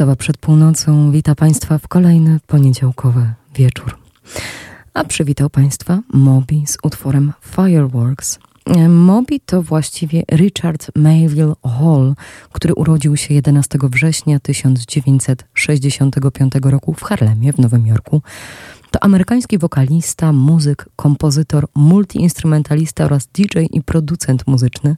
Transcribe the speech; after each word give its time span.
Sowa 0.00 0.16
przed 0.16 0.38
północą 0.38 1.10
wita 1.10 1.34
Państwa 1.34 1.78
w 1.78 1.88
kolejny 1.88 2.38
poniedziałkowy 2.46 3.32
wieczór. 3.54 3.98
A 4.94 5.04
przywitał 5.04 5.50
Państwa 5.50 6.00
Moby 6.12 6.54
z 6.66 6.78
utworem 6.82 7.32
Fireworks. 7.54 8.38
Moby 8.88 9.40
to 9.46 9.62
właściwie 9.62 10.22
Richard 10.32 10.86
Mayville 10.96 11.52
Hall, 11.64 12.14
który 12.52 12.74
urodził 12.74 13.16
się 13.16 13.34
11 13.34 13.78
września 13.82 14.40
1965 14.40 16.52
roku 16.64 16.94
w 16.94 17.02
Harlemie 17.02 17.52
w 17.52 17.58
Nowym 17.58 17.86
Jorku. 17.86 18.22
To 18.90 19.04
amerykański 19.04 19.58
wokalista, 19.58 20.32
muzyk, 20.32 20.88
kompozytor, 20.96 21.66
multiinstrumentalista 21.74 23.04
oraz 23.04 23.26
DJ 23.26 23.58
i 23.70 23.82
producent 23.82 24.46
muzyczny, 24.46 24.96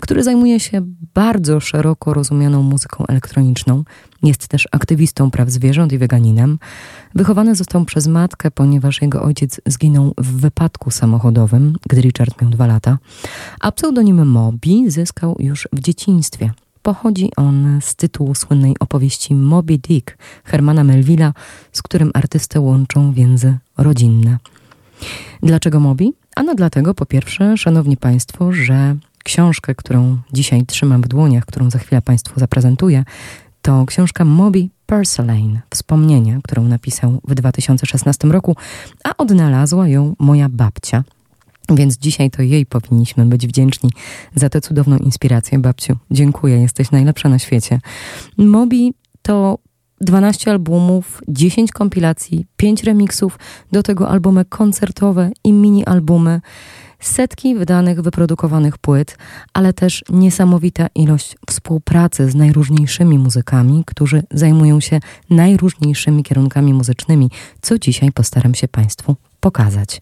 który 0.00 0.22
zajmuje 0.22 0.60
się 0.60 0.82
bardzo 1.14 1.60
szeroko 1.60 2.14
rozumianą 2.14 2.62
muzyką 2.62 3.06
elektroniczną. 3.06 3.84
Jest 4.22 4.48
też 4.48 4.68
aktywistą 4.72 5.30
praw 5.30 5.50
zwierząt 5.50 5.92
i 5.92 5.98
weganinem. 5.98 6.58
Wychowany 7.14 7.54
został 7.54 7.84
przez 7.84 8.06
matkę, 8.06 8.50
ponieważ 8.50 9.02
jego 9.02 9.22
ojciec 9.22 9.60
zginął 9.66 10.14
w 10.18 10.40
wypadku 10.40 10.90
samochodowym, 10.90 11.76
gdy 11.88 12.00
Richard 12.00 12.42
miał 12.42 12.50
dwa 12.50 12.66
lata, 12.66 12.98
a 13.60 13.72
pseudonim 13.72 14.26
Moby 14.26 14.90
zyskał 14.90 15.36
już 15.38 15.68
w 15.72 15.80
dzieciństwie. 15.80 16.50
Pochodzi 16.86 17.30
on 17.36 17.78
z 17.82 17.94
tytułu 17.94 18.34
słynnej 18.34 18.76
opowieści 18.80 19.34
Moby 19.34 19.78
Dick 19.78 20.18
Hermana 20.44 20.84
Melvilla, 20.84 21.32
z 21.72 21.82
którym 21.82 22.10
artystę 22.14 22.60
łączą 22.60 23.12
więzy 23.12 23.58
rodzinne. 23.76 24.38
Dlaczego 25.42 25.80
Moby? 25.80 26.04
Ano 26.36 26.54
dlatego, 26.54 26.94
po 26.94 27.06
pierwsze, 27.06 27.56
szanowni 27.56 27.96
państwo, 27.96 28.52
że 28.52 28.96
książkę, 29.24 29.74
którą 29.74 30.18
dzisiaj 30.32 30.66
trzymam 30.66 31.02
w 31.02 31.08
dłoniach, 31.08 31.46
którą 31.46 31.70
za 31.70 31.78
chwilę 31.78 32.02
Państwu 32.02 32.40
zaprezentuję, 32.40 33.04
to 33.62 33.86
książka 33.86 34.24
Moby 34.24 34.68
Purslane, 34.86 35.60
wspomnienia, 35.70 36.38
którą 36.44 36.64
napisał 36.64 37.20
w 37.28 37.34
2016 37.34 38.28
roku, 38.28 38.56
a 39.04 39.16
odnalazła 39.16 39.88
ją 39.88 40.16
moja 40.18 40.48
babcia– 40.48 41.04
więc 41.70 41.98
dzisiaj 41.98 42.30
to 42.30 42.42
jej 42.42 42.66
powinniśmy 42.66 43.26
być 43.26 43.46
wdzięczni 43.46 43.90
za 44.34 44.48
tę 44.48 44.60
cudowną 44.60 44.96
inspirację. 44.96 45.58
Babciu, 45.58 45.96
dziękuję, 46.10 46.60
jesteś 46.60 46.90
najlepsza 46.90 47.28
na 47.28 47.38
świecie. 47.38 47.80
Mobi 48.38 48.94
to 49.22 49.58
12 50.00 50.50
albumów, 50.50 51.22
10 51.28 51.72
kompilacji, 51.72 52.46
5 52.56 52.82
remixów, 52.82 53.38
do 53.72 53.82
tego 53.82 54.08
albumy 54.08 54.44
koncertowe 54.44 55.30
i 55.44 55.52
mini-albumy, 55.52 56.40
setki 57.00 57.54
wydanych, 57.54 58.02
wyprodukowanych 58.02 58.78
płyt, 58.78 59.18
ale 59.52 59.72
też 59.72 60.04
niesamowita 60.08 60.86
ilość 60.94 61.36
współpracy 61.50 62.30
z 62.30 62.34
najróżniejszymi 62.34 63.18
muzykami, 63.18 63.82
którzy 63.86 64.22
zajmują 64.30 64.80
się 64.80 65.00
najróżniejszymi 65.30 66.22
kierunkami 66.22 66.74
muzycznymi, 66.74 67.30
co 67.60 67.78
dzisiaj 67.78 68.12
postaram 68.12 68.54
się 68.54 68.68
Państwu 68.68 69.16
pokazać. 69.40 70.00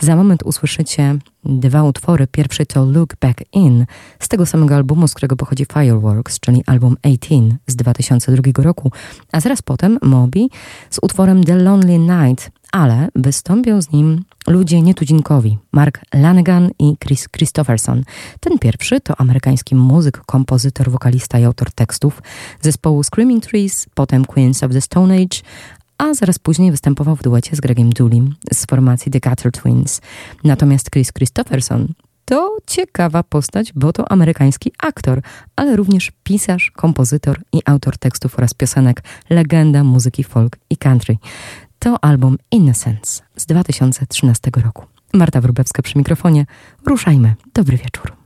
Za 0.00 0.16
moment 0.16 0.42
usłyszycie 0.42 1.18
dwa 1.44 1.82
utwory. 1.82 2.26
Pierwszy 2.26 2.66
to 2.66 2.84
Look 2.84 3.16
Back 3.20 3.40
In 3.52 3.86
z 4.20 4.28
tego 4.28 4.46
samego 4.46 4.74
albumu, 4.76 5.08
z 5.08 5.14
którego 5.14 5.36
pochodzi 5.36 5.66
Fireworks, 5.72 6.40
czyli 6.40 6.62
album 6.66 6.96
18 7.04 7.58
z 7.66 7.76
2002 7.76 8.62
roku, 8.62 8.92
a 9.32 9.40
zaraz 9.40 9.62
potem 9.62 9.98
Moby 10.02 10.48
z 10.90 10.98
utworem 11.02 11.44
The 11.44 11.56
Lonely 11.56 11.98
Night, 11.98 12.50
ale 12.72 13.08
wystąpią 13.14 13.82
z 13.82 13.92
nim 13.92 14.24
ludzie 14.46 14.82
nietuzinkowi, 14.82 15.58
Mark 15.72 16.00
Lanegan 16.14 16.70
i 16.78 16.96
Chris 17.04 17.28
Christopherson. 17.28 18.02
Ten 18.40 18.58
pierwszy 18.58 19.00
to 19.00 19.20
amerykański 19.20 19.74
muzyk, 19.74 20.22
kompozytor, 20.26 20.90
wokalista 20.90 21.38
i 21.38 21.44
autor 21.44 21.72
tekstów 21.72 22.22
zespołu 22.60 23.02
Screaming 23.02 23.46
Trees, 23.46 23.86
potem 23.94 24.24
Queens 24.24 24.62
of 24.62 24.72
the 24.72 24.80
Stone 24.80 25.14
Age, 25.14 25.38
a 25.98 26.14
zaraz 26.14 26.38
później 26.38 26.70
występował 26.70 27.16
w 27.16 27.22
duecie 27.22 27.56
z 27.56 27.60
Gregiem 27.60 27.90
Doolim 27.90 28.34
z 28.52 28.66
formacji 28.66 29.12
The 29.12 29.20
Gutter 29.20 29.52
Twins. 29.52 30.00
Natomiast 30.44 30.90
Chris 30.90 31.12
Christopherson 31.12 31.94
to 32.24 32.56
ciekawa 32.66 33.22
postać, 33.22 33.72
bo 33.72 33.92
to 33.92 34.12
amerykański 34.12 34.72
aktor, 34.78 35.20
ale 35.56 35.76
również 35.76 36.12
pisarz, 36.22 36.70
kompozytor 36.70 37.40
i 37.52 37.62
autor 37.64 37.98
tekstów 37.98 38.38
oraz 38.38 38.54
piosenek, 38.54 39.02
legenda 39.30 39.84
muzyki 39.84 40.24
folk 40.24 40.56
i 40.70 40.76
country. 40.76 41.16
To 41.78 42.04
album 42.04 42.38
Innocence 42.50 43.22
z 43.36 43.46
2013 43.46 44.50
roku. 44.64 44.84
Marta 45.14 45.40
Wróbewska 45.40 45.82
przy 45.82 45.98
mikrofonie. 45.98 46.46
Ruszajmy. 46.86 47.34
Dobry 47.54 47.76
wieczór. 47.76 48.17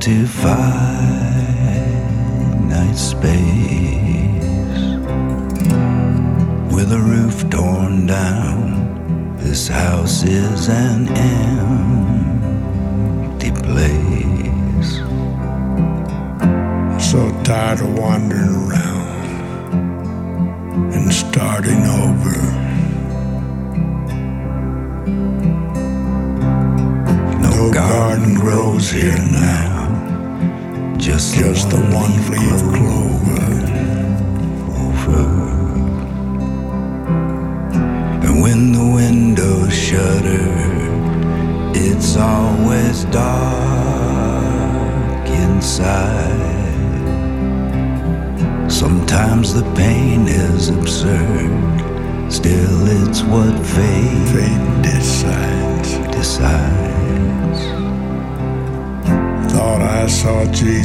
to 0.00 0.26
find. 0.26 1.17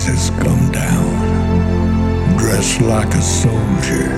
Jesus 0.05 0.31
come 0.31 0.69
down, 0.69 2.37
dressed 2.37 2.81
like 2.81 3.07
a 3.15 3.21
soldier. 3.21 4.11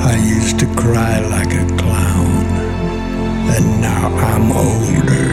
I 0.00 0.16
used 0.24 0.58
to 0.60 0.66
cry 0.74 1.20
like 1.20 1.52
a 1.52 1.66
clown, 1.76 2.46
and 3.54 3.80
now 3.82 4.08
I'm 4.08 4.52
older. 4.52 5.28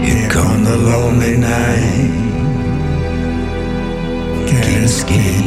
Here 0.00 0.30
come 0.30 0.62
the 0.62 0.76
lonely 0.76 1.38
night, 1.38 2.12
can't 4.46 4.84
escape 4.84 5.43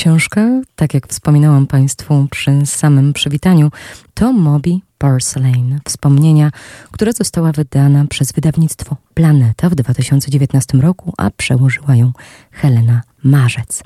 książka, 0.00 0.60
tak 0.76 0.94
jak 0.94 1.08
wspominałam 1.08 1.66
Państwu 1.66 2.26
przy 2.30 2.66
samym 2.66 3.12
przywitaniu, 3.12 3.70
to 4.14 4.32
Moby 4.32 4.70
Porcelain, 4.98 5.80
wspomnienia, 5.84 6.50
która 6.90 7.12
została 7.12 7.52
wydana 7.52 8.04
przez 8.06 8.32
wydawnictwo 8.32 8.96
Planeta 9.14 9.68
w 9.68 9.74
2019 9.74 10.78
roku, 10.78 11.12
a 11.18 11.30
przełożyła 11.30 11.96
ją 11.96 12.12
Helena 12.50 13.02
Marzec. 13.24 13.82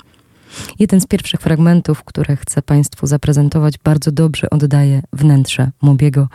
Jeden 0.79 1.01
z 1.01 1.07
pierwszych 1.07 1.41
fragmentów, 1.41 2.03
które 2.03 2.35
chcę 2.35 2.61
Państwu 2.61 3.07
zaprezentować, 3.07 3.77
bardzo 3.77 4.11
dobrze 4.11 4.49
oddaje 4.49 5.01
wnętrze 5.13 5.71
Mobiego 5.81 6.27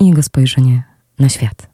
i 0.00 0.06
jego 0.06 0.22
spojrzenie 0.22 0.82
na 1.18 1.28
świat. 1.28 1.66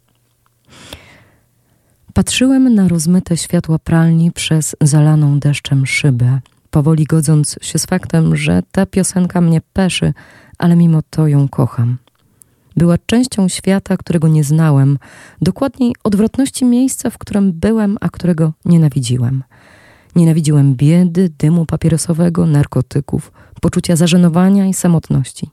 Patrzyłem 2.15 2.75
na 2.75 2.89
rozmyte 2.89 3.37
światła 3.37 3.79
pralni 3.79 4.33
przez 4.33 4.77
zalaną 4.81 5.39
deszczem 5.39 5.87
szybę, 5.87 6.41
powoli 6.73 7.05
godząc 7.05 7.57
się 7.63 7.79
z 7.79 7.87
faktem, 7.87 8.37
że 8.37 8.63
ta 8.73 8.87
piosenka 8.87 9.41
mnie 9.41 9.61
peszy, 9.73 10.15
ale 10.59 10.77
mimo 10.77 11.01
to 11.11 11.29
ją 11.29 11.49
kocham. 11.49 11.99
Była 12.77 12.97
częścią 13.07 13.49
świata, 13.49 13.97
którego 13.97 14.29
nie 14.29 14.45
znałem, 14.45 14.99
dokładniej 15.41 15.95
odwrotności 16.05 16.65
miejsca, 16.65 17.11
w 17.11 17.19
którym 17.19 17.53
byłem, 17.53 17.97
a 18.01 18.09
którego 18.09 18.53
nienawidziłem. 18.65 19.45
Nienawidziłem 20.17 20.75
biedy, 20.75 21.33
dymu 21.39 21.67
papierosowego, 21.67 22.47
narkotyków, 22.47 23.33
poczucia 23.61 23.97
zażenowania 23.97 24.67
i 24.67 24.75
samotności. 24.75 25.51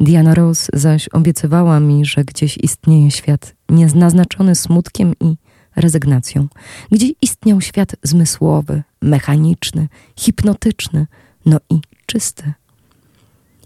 Diana 0.00 0.34
Rose 0.34 0.70
zaś 0.74 1.08
obiecywała 1.08 1.80
mi, 1.80 2.04
że 2.04 2.24
gdzieś 2.24 2.58
istnieje 2.58 3.10
świat 3.10 3.54
nieznaznaczony 3.68 4.54
smutkiem 4.54 5.12
i 5.20 5.36
rezygnacją, 5.76 6.48
gdzie 6.90 7.06
istniał 7.22 7.60
świat 7.60 7.96
zmysłowy, 8.02 8.82
mechaniczny, 9.02 9.88
hipnotyczny, 10.16 11.06
no 11.46 11.56
i 11.70 11.80
czysty. 12.06 12.52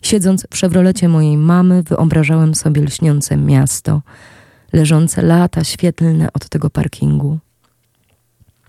Siedząc 0.03 0.47
w 0.51 0.57
szewrolecie 0.57 1.09
mojej 1.09 1.37
mamy, 1.37 1.83
wyobrażałem 1.83 2.55
sobie 2.55 2.83
lśniące 2.83 3.37
miasto, 3.37 4.03
leżące 4.73 5.23
lata 5.23 5.65
świetlne 5.65 6.33
od 6.33 6.49
tego 6.49 6.71
parkingu. 6.71 7.39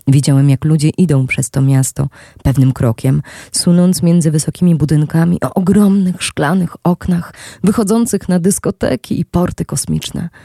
Widziałem, 0.06 0.50
jak 0.50 0.64
ludzie 0.64 0.88
idą 0.88 1.26
przez 1.26 1.50
to 1.50 1.60
miasto 1.60 2.08
pewnym 2.42 2.72
krokiem, 2.72 3.22
sunąc 3.52 4.02
między 4.02 4.30
wysokimi 4.30 4.74
budynkami 4.74 5.38
o 5.40 5.54
ogromnych 5.54 6.22
szklanych 6.22 6.76
oknach, 6.84 7.34
wychodzących 7.64 8.28
na 8.28 8.38
dyskoteki 8.38 9.20
i 9.20 9.24
porty 9.24 9.64
kosmiczne– 9.64 10.28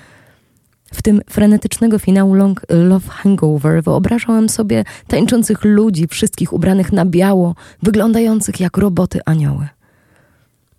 w 0.94 1.02
tym 1.02 1.22
frenetycznego 1.30 2.00
finału 2.00 2.34
Long 2.34 2.62
Love 2.70 3.10
Hangover 3.10 3.84
wyobrażałem 3.84 4.50
sobie 4.50 4.84
tańczących 5.08 5.64
ludzi, 5.64 6.08
wszystkich 6.08 6.54
ubranych 6.54 6.92
na 6.92 7.06
biało, 7.06 7.56
wyglądających 7.84 8.60
jak 8.60 8.78
roboty 8.78 9.20
anioły. 9.26 9.68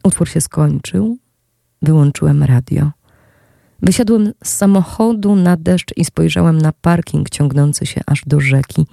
Utwór 0.04 0.28
się 0.28 0.40
skończył, 0.40 1.18
wyłączyłem 1.82 2.42
radio. 2.42 2.90
Wysiadłem 3.82 4.32
z 4.44 4.48
samochodu 4.48 5.36
na 5.36 5.56
deszcz 5.56 5.96
i 5.96 6.04
spojrzałem 6.04 6.58
na 6.58 6.72
parking 6.72 7.30
ciągnący 7.30 7.86
się 7.86 8.00
aż 8.06 8.22
do 8.26 8.40
rzeki, 8.40 8.86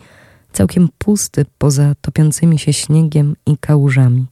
całkiem 0.53 0.89
pusty 0.97 1.45
poza 1.57 1.95
topiącymi 2.01 2.59
się 2.59 2.73
śniegiem 2.73 3.35
i 3.45 3.57
kałużami. 3.57 4.25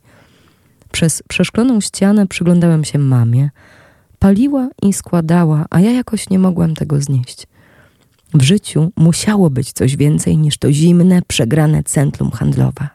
Przez 0.91 1.23
przeszkloną 1.27 1.81
ścianę 1.81 2.27
przyglądałem 2.27 2.83
się 2.83 2.99
mamie, 2.99 3.49
Paliła 4.23 4.69
i 4.81 4.93
składała, 4.93 5.65
a 5.69 5.79
ja 5.79 5.91
jakoś 5.91 6.29
nie 6.29 6.39
mogłem 6.39 6.75
tego 6.75 7.01
znieść. 7.01 7.47
W 8.33 8.41
życiu 8.41 8.91
musiało 8.95 9.49
być 9.49 9.73
coś 9.73 9.95
więcej 9.95 10.37
niż 10.37 10.57
to 10.57 10.71
zimne, 10.71 11.21
przegrane 11.27 11.83
centrum 11.83 12.31
handlowe. 12.31 12.87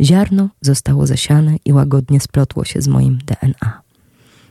Ziarno 0.00 0.48
zostało 0.60 1.06
zasiane 1.06 1.56
i 1.64 1.72
łagodnie 1.72 2.20
splotło 2.20 2.64
się 2.64 2.82
z 2.82 2.88
moim 2.88 3.18
DNA. 3.18 3.83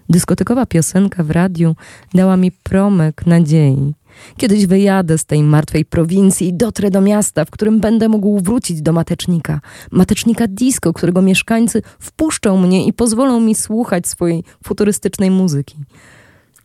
Dyskotekowa 0.09 0.65
piosenka 0.65 1.23
w 1.23 1.31
radiu 1.31 1.75
dała 2.13 2.37
mi 2.37 2.51
promyk 2.51 3.25
nadziei. 3.25 3.93
Kiedyś 4.37 4.65
wyjadę 4.65 5.17
z 5.17 5.25
tej 5.25 5.43
martwej 5.43 5.85
prowincji 5.85 6.47
i 6.47 6.53
dotrę 6.53 6.91
do 6.91 7.01
miasta, 7.01 7.45
w 7.45 7.51
którym 7.51 7.79
będę 7.79 8.09
mógł 8.09 8.39
wrócić 8.39 8.81
do 8.81 8.93
matecznika. 8.93 9.61
Matecznika 9.91 10.47
disco, 10.47 10.93
którego 10.93 11.21
mieszkańcy 11.21 11.81
wpuszczą 11.99 12.57
mnie 12.57 12.85
i 12.85 12.93
pozwolą 12.93 13.39
mi 13.39 13.55
słuchać 13.55 14.07
swojej 14.07 14.43
futurystycznej 14.63 15.31
muzyki. 15.31 15.77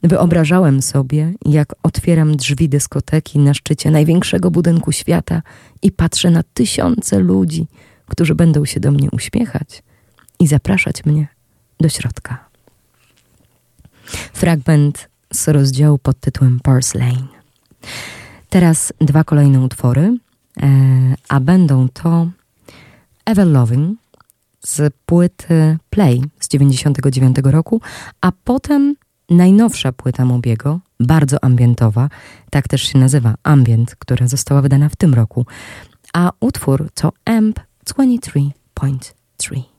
Wyobrażałem 0.03 0.83
sobie, 0.83 1.33
jak 1.47 1.75
otwieram 1.83 2.37
drzwi 2.37 2.69
dyskoteki 2.69 3.39
na 3.39 3.55
szczycie 3.55 3.91
największego 3.91 4.51
budynku 4.51 4.93
świata 4.93 5.43
i 5.83 5.93
patrzę 5.93 6.31
na 6.31 6.43
tysiące 6.43 7.19
ludzi, 7.19 7.67
którzy 8.07 8.35
będą 8.35 8.65
się 8.65 8.81
do 8.81 8.93
mnie 8.93 9.09
uśmiechać 9.13 9.83
i 10.41 10.47
zapraszać 10.47 11.05
mnie 11.05 11.29
do 11.81 11.89
środka. 11.89 12.48
Fragment 14.33 15.09
z 15.33 15.49
rozdziału 15.49 15.99
pod 15.99 16.21
tytułem 16.21 16.61
Porcelain. 16.61 17.27
Teraz 18.49 18.93
dwa 19.01 19.25
kolejne 19.25 19.61
utwory, 19.61 20.17
e, 20.63 20.69
a 21.29 21.41
będą 21.41 21.89
to 21.89 22.29
Ever 23.27 23.47
Loving 23.47 23.99
z 24.61 24.95
płyty 25.07 25.79
Play 25.91 26.23
z 26.41 26.49
99 26.49 27.37
roku, 27.45 27.81
a 28.21 28.33
potem 28.45 28.95
najnowsza 29.31 29.93
płyta 29.93 30.25
Mobiego, 30.25 30.81
bardzo 31.01 31.45
ambientowa, 31.45 32.09
tak 32.51 32.69
też 32.69 32.83
się 32.83 32.99
nazywa 32.99 33.35
Ambient, 33.43 33.97
która 33.97 34.29
została 34.29 34.63
wydana 34.63 34.89
w 34.89 34.97
tym 34.97 35.15
roku. 35.15 35.47
A 36.13 36.31
utwór 36.41 36.89
to 36.95 37.13
Amp 37.25 37.61
23.3. 37.87 39.78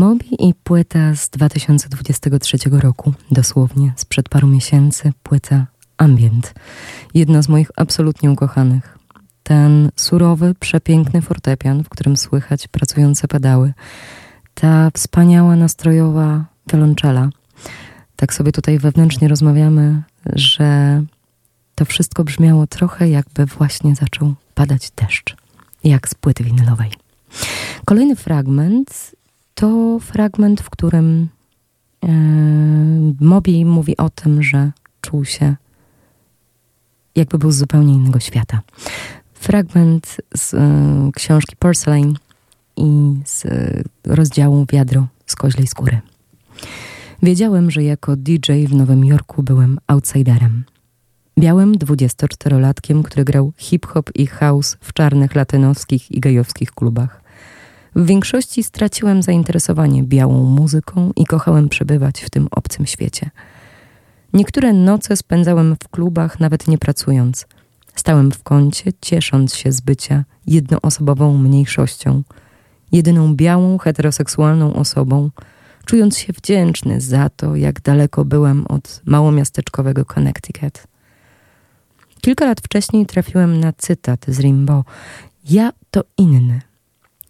Moby 0.00 0.24
i 0.38 0.54
płyta 0.54 1.14
z 1.14 1.28
2023 1.28 2.58
roku, 2.70 3.12
dosłownie 3.30 3.92
sprzed 3.96 4.28
paru 4.28 4.48
miesięcy, 4.48 5.12
płyta 5.22 5.66
Ambient. 5.98 6.54
Jedno 7.14 7.42
z 7.42 7.48
moich 7.48 7.70
absolutnie 7.76 8.30
ukochanych. 8.30 8.98
Ten 9.42 9.90
surowy, 9.96 10.54
przepiękny 10.60 11.22
fortepian, 11.22 11.84
w 11.84 11.88
którym 11.88 12.16
słychać 12.16 12.68
pracujące 12.68 13.28
pedały. 13.28 13.72
Ta 14.54 14.90
wspaniała, 14.94 15.56
nastrojowa 15.56 16.44
wiolonczela. 16.72 17.30
Tak 18.16 18.34
sobie 18.34 18.52
tutaj 18.52 18.78
wewnętrznie 18.78 19.28
rozmawiamy, 19.28 20.02
że 20.32 21.02
to 21.74 21.84
wszystko 21.84 22.24
brzmiało 22.24 22.66
trochę 22.66 23.08
jakby 23.08 23.46
właśnie 23.46 23.94
zaczął 23.94 24.34
padać 24.54 24.90
deszcz, 24.90 25.36
jak 25.84 26.08
z 26.08 26.14
płyty 26.14 26.44
winylowej. 26.44 26.90
Kolejny 27.84 28.16
fragment 28.16 29.19
to 29.54 29.98
fragment, 30.00 30.60
w 30.60 30.70
którym 30.70 31.28
e, 32.04 33.64
mówi 33.64 33.96
o 33.96 34.10
tym, 34.10 34.42
że 34.42 34.72
czuł 35.00 35.24
się 35.24 35.56
jakby 37.16 37.38
był 37.38 37.50
z 37.50 37.56
zupełnie 37.56 37.94
innego 37.94 38.20
świata. 38.20 38.60
Fragment 39.34 40.16
z 40.36 40.54
e, 40.54 41.10
książki 41.14 41.56
Porcelain 41.56 42.14
i 42.76 43.14
z 43.24 43.46
e, 43.46 43.82
rozdziału 44.06 44.66
Wiadro 44.72 45.06
z 45.26 45.36
koźlej 45.36 45.66
skóry. 45.66 46.00
Wiedziałem, 47.22 47.70
że 47.70 47.82
jako 47.82 48.16
DJ 48.16 48.66
w 48.68 48.74
Nowym 48.74 49.04
Jorku 49.04 49.42
byłem 49.42 49.78
outsiderem. 49.86 50.64
Białym 51.38 51.74
24-latkiem, 51.74 53.02
który 53.02 53.24
grał 53.24 53.52
hip-hop 53.56 54.10
i 54.14 54.26
house 54.26 54.76
w 54.80 54.92
czarnych 54.92 55.34
latynoskich 55.34 56.10
i 56.10 56.20
gejowskich 56.20 56.70
klubach. 56.70 57.22
W 57.96 58.06
większości 58.06 58.62
straciłem 58.62 59.22
zainteresowanie 59.22 60.02
białą 60.02 60.44
muzyką 60.44 61.12
i 61.16 61.26
kochałem 61.26 61.68
przebywać 61.68 62.20
w 62.20 62.30
tym 62.30 62.48
obcym 62.50 62.86
świecie. 62.86 63.30
Niektóre 64.32 64.72
noce 64.72 65.16
spędzałem 65.16 65.76
w 65.84 65.88
klubach, 65.88 66.40
nawet 66.40 66.68
nie 66.68 66.78
pracując. 66.78 67.46
Stałem 67.94 68.32
w 68.32 68.42
kącie, 68.42 68.92
ciesząc 69.00 69.54
się 69.54 69.72
z 69.72 69.80
bycia 69.80 70.24
jednoosobową 70.46 71.38
mniejszością, 71.38 72.22
jedyną 72.92 73.36
białą, 73.36 73.78
heteroseksualną 73.78 74.74
osobą, 74.74 75.30
czując 75.84 76.18
się 76.18 76.32
wdzięczny 76.32 77.00
za 77.00 77.30
to, 77.30 77.56
jak 77.56 77.80
daleko 77.80 78.24
byłem 78.24 78.66
od 78.66 79.00
małomiasteczkowego 79.04 80.04
Connecticut. 80.04 80.86
Kilka 82.20 82.44
lat 82.44 82.60
wcześniej 82.60 83.06
trafiłem 83.06 83.60
na 83.60 83.72
cytat 83.72 84.24
z 84.28 84.40
Rimbaud: 84.40 84.86
Ja 85.50 85.72
to 85.90 86.04
inny 86.18 86.69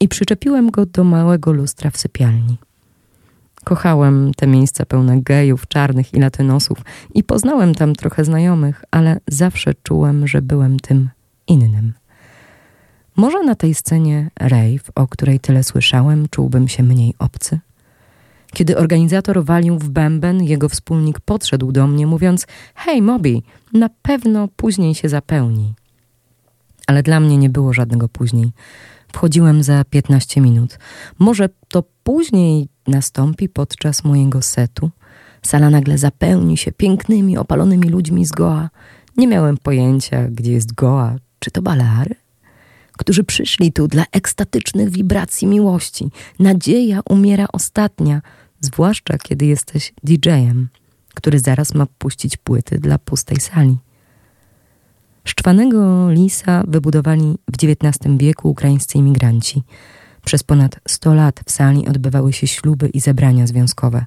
i 0.00 0.08
przyczepiłem 0.08 0.70
go 0.70 0.86
do 0.86 1.04
małego 1.04 1.52
lustra 1.52 1.90
w 1.90 1.96
sypialni. 1.96 2.56
Kochałem 3.64 4.32
te 4.36 4.46
miejsca 4.46 4.86
pełne 4.86 5.22
gejów, 5.22 5.68
czarnych 5.68 6.14
i 6.14 6.20
latynosów 6.20 6.78
i 7.14 7.24
poznałem 7.24 7.74
tam 7.74 7.94
trochę 7.94 8.24
znajomych, 8.24 8.84
ale 8.90 9.20
zawsze 9.28 9.74
czułem, 9.82 10.26
że 10.28 10.42
byłem 10.42 10.80
tym 10.80 11.10
innym. 11.46 11.92
Może 13.16 13.42
na 13.42 13.54
tej 13.54 13.74
scenie 13.74 14.30
rave, 14.40 14.90
o 14.94 15.06
której 15.08 15.40
tyle 15.40 15.64
słyszałem, 15.64 16.26
czułbym 16.30 16.68
się 16.68 16.82
mniej 16.82 17.14
obcy? 17.18 17.60
Kiedy 18.52 18.76
organizator 18.76 19.44
walił 19.44 19.78
w 19.78 19.88
bęben, 19.88 20.42
jego 20.42 20.68
wspólnik 20.68 21.20
podszedł 21.20 21.72
do 21.72 21.86
mnie, 21.86 22.06
mówiąc: 22.06 22.46
Hej, 22.74 23.02
Moby, 23.02 23.42
na 23.72 23.88
pewno 24.02 24.48
później 24.56 24.94
się 24.94 25.08
zapełni. 25.08 25.74
Ale 26.86 27.02
dla 27.02 27.20
mnie 27.20 27.38
nie 27.38 27.50
było 27.50 27.72
żadnego 27.72 28.08
później. 28.08 28.52
Wchodziłem 29.12 29.62
za 29.62 29.84
15 29.84 30.40
minut. 30.40 30.78
Może 31.18 31.48
to 31.68 31.84
później 32.02 32.68
nastąpi 32.86 33.48
podczas 33.48 34.04
mojego 34.04 34.42
setu. 34.42 34.90
Sala 35.42 35.70
nagle 35.70 35.98
zapełni 35.98 36.56
się 36.56 36.72
pięknymi, 36.72 37.38
opalonymi 37.38 37.88
ludźmi 37.88 38.26
z 38.26 38.32
Goa. 38.32 38.70
Nie 39.16 39.26
miałem 39.26 39.56
pojęcia, 39.58 40.28
gdzie 40.28 40.52
jest 40.52 40.72
Goa, 40.74 41.16
czy 41.38 41.50
to 41.50 41.62
Baleary, 41.62 42.14
którzy 42.92 43.24
przyszli 43.24 43.72
tu 43.72 43.88
dla 43.88 44.04
ekstatycznych 44.12 44.90
wibracji 44.90 45.48
miłości. 45.48 46.10
Nadzieja 46.38 47.00
umiera 47.08 47.46
ostatnia, 47.52 48.22
zwłaszcza 48.60 49.18
kiedy 49.18 49.46
jesteś 49.46 49.92
DJ-em, 50.04 50.68
który 51.14 51.38
zaraz 51.38 51.74
ma 51.74 51.86
puścić 51.98 52.36
płyty 52.36 52.78
dla 52.78 52.98
pustej 52.98 53.40
sali. 53.40 53.76
Szczwanego 55.24 56.10
lisa 56.10 56.64
wybudowali 56.68 57.38
w 57.52 57.64
XIX 57.64 58.16
wieku 58.16 58.50
ukraińscy 58.50 58.98
imigranci. 58.98 59.62
Przez 60.24 60.42
ponad 60.42 60.80
100 60.88 61.14
lat 61.14 61.40
w 61.46 61.50
sali 61.50 61.88
odbywały 61.88 62.32
się 62.32 62.46
śluby 62.46 62.88
i 62.88 63.00
zebrania 63.00 63.46
związkowe. 63.46 64.06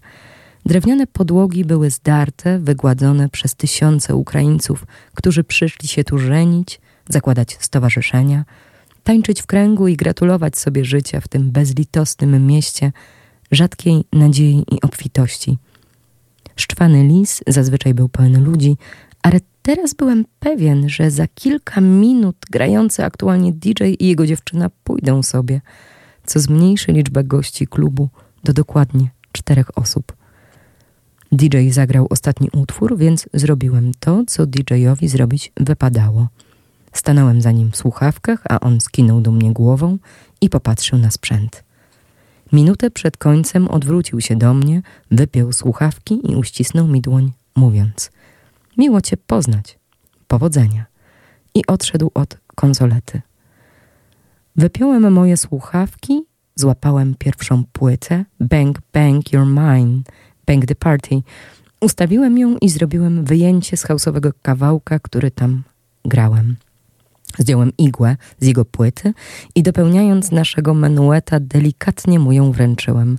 Drewniane 0.65 1.07
podłogi 1.07 1.65
były 1.65 1.89
zdarte, 1.89 2.59
wygładzone 2.59 3.29
przez 3.29 3.55
tysiące 3.55 4.15
Ukraińców, 4.15 4.85
którzy 5.15 5.43
przyszli 5.43 5.87
się 5.87 6.03
tu 6.03 6.17
żenić, 6.19 6.81
zakładać 7.09 7.57
stowarzyszenia, 7.59 8.45
tańczyć 9.03 9.41
w 9.41 9.45
kręgu 9.45 9.87
i 9.87 9.97
gratulować 9.97 10.57
sobie 10.57 10.85
życia 10.85 11.21
w 11.21 11.27
tym 11.27 11.51
bezlitosnym 11.51 12.47
mieście 12.47 12.91
rzadkiej 13.51 14.03
nadziei 14.13 14.63
i 14.71 14.81
obfitości. 14.81 15.57
Szczwany 16.55 17.07
lis 17.07 17.41
zazwyczaj 17.47 17.93
był 17.93 18.09
pełen 18.09 18.43
ludzi, 18.43 18.77
teraz 19.63 19.93
byłem 19.93 20.25
pewien, 20.39 20.89
że 20.89 21.11
za 21.11 21.27
kilka 21.27 21.81
minut 21.81 22.35
grający 22.51 23.05
aktualnie 23.05 23.53
DJ 23.53 23.83
i 23.99 24.07
jego 24.07 24.25
dziewczyna 24.25 24.69
pójdą 24.83 25.23
sobie, 25.23 25.61
co 26.25 26.39
zmniejszy 26.39 26.91
liczbę 26.91 27.23
gości 27.23 27.67
klubu 27.67 28.09
do 28.43 28.53
dokładnie 28.53 29.09
czterech 29.31 29.77
osób. 29.77 30.13
DJ 31.31 31.69
zagrał 31.69 32.07
ostatni 32.09 32.49
utwór, 32.53 32.97
więc 32.97 33.29
zrobiłem 33.33 33.91
to, 33.99 34.23
co 34.27 34.45
DJ-owi 34.45 35.07
zrobić 35.07 35.51
wypadało. 35.57 36.27
Stanąłem 36.93 37.41
za 37.41 37.51
nim 37.51 37.71
w 37.71 37.77
słuchawkach, 37.77 38.43
a 38.49 38.59
on 38.59 38.81
skinął 38.81 39.21
do 39.21 39.31
mnie 39.31 39.53
głową 39.53 39.97
i 40.41 40.49
popatrzył 40.49 40.99
na 40.99 41.11
sprzęt. 41.11 41.63
Minutę 42.51 42.91
przed 42.91 43.17
końcem 43.17 43.67
odwrócił 43.67 44.21
się 44.21 44.35
do 44.35 44.53
mnie, 44.53 44.81
wypiął 45.11 45.53
słuchawki 45.53 46.31
i 46.31 46.35
uścisnął 46.35 46.87
mi 46.87 47.01
dłoń, 47.01 47.31
mówiąc: 47.55 48.11
Miło 48.77 49.01
cię 49.01 49.17
poznać. 49.17 49.79
Powodzenia. 50.27 50.85
I 51.55 51.65
odszedł 51.67 52.11
od 52.13 52.37
konsolety. 52.55 53.21
Wypiąłem 54.55 55.13
moje 55.13 55.37
słuchawki, 55.37 56.21
złapałem 56.55 57.15
pierwszą 57.19 57.63
płytę 57.71 58.25
Bang 58.39 58.79
Bang 58.93 59.25
You're 59.25 59.47
Mine, 59.47 60.01
Bang 60.47 60.65
the 60.65 60.75
Party. 60.75 61.21
Ustawiłem 61.81 62.37
ją 62.37 62.57
i 62.57 62.69
zrobiłem 62.69 63.25
wyjęcie 63.25 63.77
z 63.77 63.83
hausowego 63.83 64.31
kawałka, 64.41 64.99
który 64.99 65.31
tam 65.31 65.63
grałem. 66.05 66.55
Zdjąłem 67.37 67.71
igłę 67.77 68.17
z 68.39 68.45
jego 68.45 68.65
płyty 68.65 69.13
i 69.55 69.63
dopełniając 69.63 70.31
naszego 70.31 70.73
menueta, 70.73 71.39
delikatnie 71.39 72.19
mu 72.19 72.31
ją 72.31 72.51
wręczyłem. 72.51 73.17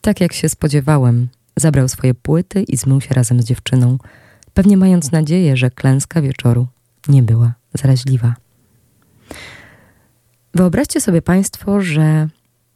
Tak 0.00 0.20
jak 0.20 0.32
się 0.32 0.48
spodziewałem, 0.48 1.28
zabrał 1.56 1.88
swoje 1.88 2.14
płyty 2.14 2.62
i 2.62 2.76
zmył 2.76 3.00
się 3.00 3.14
razem 3.14 3.42
z 3.42 3.44
dziewczyną, 3.44 3.98
pewnie 4.54 4.76
mając 4.76 5.12
nadzieję, 5.12 5.56
że 5.56 5.70
klęska 5.70 6.22
wieczoru 6.22 6.66
nie 7.08 7.22
była 7.22 7.52
zaraźliwa. 7.74 8.34
Wyobraźcie 10.54 11.00
sobie 11.00 11.22
Państwo, 11.22 11.80
że 11.80 12.28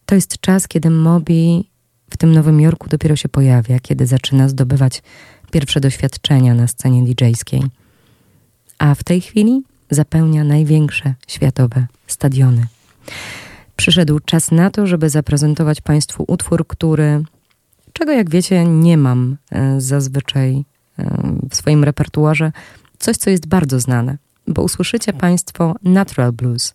to 0.07 0.15
jest 0.15 0.41
czas, 0.41 0.69
kiedy 0.69 0.91
Moby 0.91 1.63
w 2.11 2.17
tym 2.17 2.33
Nowym 2.33 2.61
Jorku 2.61 2.89
dopiero 2.89 3.17
się 3.17 3.29
pojawia, 3.29 3.81
kiedy 3.81 4.07
zaczyna 4.07 4.49
zdobywać 4.49 5.03
pierwsze 5.51 5.81
doświadczenia 5.81 6.55
na 6.55 6.69
scenie 6.69 7.03
DJ-skiej. 7.03 7.63
A 8.79 8.95
w 8.95 9.05
tej 9.05 9.21
chwili 9.21 9.63
zapełnia 9.91 10.45
największe 10.45 11.15
światowe 11.29 11.87
stadiony. 12.07 12.67
Przyszedł 13.77 14.21
czas 14.21 14.51
na 14.51 14.71
to, 14.71 14.87
żeby 14.87 15.11
zaprezentować 15.11 15.81
Państwu 15.81 16.25
utwór, 16.29 16.67
który, 16.67 17.25
czego 17.93 18.13
jak 18.13 18.31
wiecie, 18.31 18.65
nie 18.65 18.97
mam 18.97 19.37
e, 19.51 19.81
zazwyczaj 19.81 20.65
w 21.51 21.57
swoim 21.57 21.85
repertuarze, 21.85 22.53
coś, 22.99 23.17
co 23.17 23.31
jest 23.31 23.47
bardzo 23.47 23.81
znane, 23.81 24.19
bo 24.49 24.63
usłyszycie 24.63 25.13
Państwo 25.13 25.75
Natural 25.83 26.33
Blues. 26.33 26.75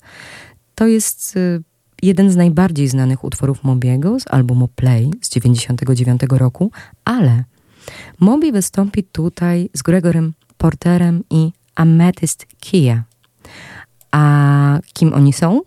To 0.75 0.87
jest 0.87 1.37
e, 1.37 1.59
jeden 2.01 2.31
z 2.31 2.35
najbardziej 2.35 2.87
znanych 2.87 3.23
utworów 3.23 3.63
Mobiego 3.63 4.19
z 4.19 4.27
albumu 4.27 4.67
Play 4.67 5.11
z 5.21 5.29
1999 5.29 6.39
roku, 6.39 6.71
ale 7.05 7.43
Moby 8.19 8.51
wystąpi 8.51 9.03
tutaj 9.03 9.69
z 9.73 9.81
Gregorem 9.81 10.33
Porterem 10.57 11.23
i 11.29 11.51
Amethyst 11.75 12.45
Kia. 12.59 13.03
A 14.11 14.79
kim 14.93 15.13
oni 15.13 15.33
są? 15.33 15.61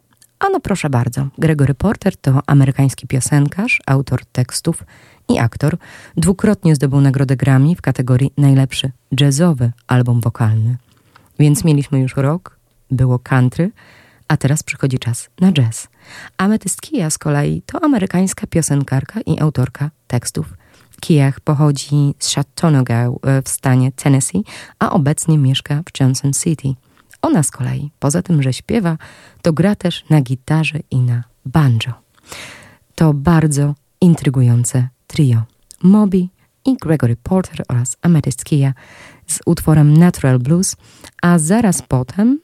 Ano 0.47 0.61
proszę 0.61 0.91
bardzo. 0.91 1.27
Gregory 1.39 1.75
Porter 1.75 2.17
to 2.17 2.41
amerykański 2.47 3.07
piosenkarz, 3.07 3.81
autor 3.87 4.25
tekstów 4.25 4.85
i 5.29 5.39
aktor. 5.39 5.77
Dwukrotnie 6.17 6.75
zdobył 6.75 7.01
nagrodę 7.01 7.37
Grammy 7.37 7.75
w 7.77 7.83
kategorii 7.83 8.31
najlepszy 8.39 8.93
jazzowy 9.21 9.73
album 9.87 10.21
wokalny. 10.21 10.77
Więc 11.39 11.65
mieliśmy 11.65 12.01
już 12.01 12.17
rok, 12.17 12.59
było 12.91 13.19
country, 13.19 13.71
A 14.29 14.37
teraz 14.37 14.63
przychodzi 14.63 14.99
czas 14.99 15.29
na 15.41 15.53
jazz. 15.53 15.89
Amethyst 16.39 16.81
Kia 16.81 17.11
z 17.11 17.19
kolei 17.19 17.63
to 17.67 17.85
amerykańska 17.85 18.47
piosenkarka 18.47 19.21
i 19.21 19.41
autorka 19.41 19.91
tekstów. 20.07 20.55
Kijach 21.01 21.41
pochodzi 21.41 22.15
z 22.19 22.35
Chattanooga 22.35 23.07
e, 23.07 23.43
w 23.43 23.49
stanie 23.49 23.93
Tennessee, 23.93 24.45
a 24.79 24.91
obecnie 24.91 25.39
mieszka 25.39 25.83
w 25.83 26.01
Johnson 26.01 26.33
City. 26.33 26.75
Ona 27.25 27.43
z 27.43 27.51
kolei, 27.51 27.91
poza 27.99 28.23
tym, 28.23 28.43
że 28.43 28.53
śpiewa, 28.53 28.99
to 29.43 29.53
gra 29.53 29.75
też 29.75 30.05
na 30.11 30.21
gitarze 30.21 30.79
i 30.91 30.97
na 30.97 31.25
banjo. 31.47 31.93
To 32.95 33.15
bardzo 33.15 33.75
intrygujące 34.01 34.89
trio. 35.07 35.43
Moby 35.83 36.29
i 36.65 36.77
Gregory 36.81 37.17
Porter 37.17 37.65
oraz 37.69 37.97
Amethyst 38.03 38.45
Kia 38.45 38.73
z 39.27 39.41
utworem 39.47 39.97
Natural 39.97 40.39
Blues, 40.39 40.77
a 41.23 41.39
zaraz 41.39 41.83
potem 41.83 42.41